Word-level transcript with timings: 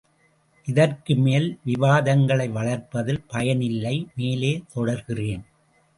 இதற்கு 0.67 1.13
மேல் 1.15 1.45
விவாதங்களை 1.63 2.47
வளர்ப்பதில் 2.49 3.21
பயன் 3.27 3.61
இல்லை, 3.61 3.95
மேலே 4.15 4.53
தொடர்கிறேன். 4.73 5.43